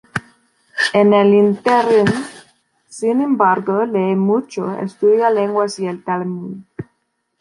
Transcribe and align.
En 0.99 1.13
el 1.13 1.27
ínterin, 1.41 2.07
sin 2.89 3.21
embargo 3.21 3.85
lee 3.85 4.15
mucho, 4.15 4.73
estudia 4.79 5.29
lenguas 5.29 5.77
y 5.77 5.85
el 5.85 6.03
Talmud. 6.03 6.57